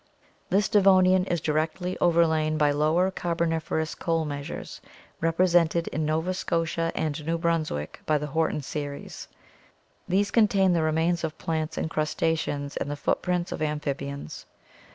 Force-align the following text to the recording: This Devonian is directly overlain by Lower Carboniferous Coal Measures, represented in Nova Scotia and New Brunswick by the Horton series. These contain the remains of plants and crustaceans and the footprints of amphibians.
This 0.49 0.67
Devonian 0.67 1.25
is 1.25 1.39
directly 1.39 1.95
overlain 2.01 2.57
by 2.57 2.71
Lower 2.71 3.11
Carboniferous 3.11 3.93
Coal 3.93 4.25
Measures, 4.25 4.81
represented 5.19 5.87
in 5.89 6.07
Nova 6.07 6.33
Scotia 6.33 6.91
and 6.95 7.23
New 7.23 7.37
Brunswick 7.37 7.99
by 8.07 8.17
the 8.17 8.25
Horton 8.25 8.63
series. 8.63 9.27
These 10.07 10.31
contain 10.31 10.73
the 10.73 10.81
remains 10.81 11.23
of 11.23 11.37
plants 11.37 11.77
and 11.77 11.87
crustaceans 11.87 12.75
and 12.77 12.89
the 12.89 12.95
footprints 12.95 13.51
of 13.51 13.61
amphibians. 13.61 14.47